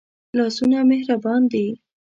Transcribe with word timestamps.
لاسونه 0.37 0.79
مهربان 0.89 1.41
دي 1.51 1.65